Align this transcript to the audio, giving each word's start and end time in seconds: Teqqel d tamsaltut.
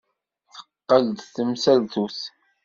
Teqqel 0.53 1.03
d 1.17 1.19
tamsaltut. 1.35 2.19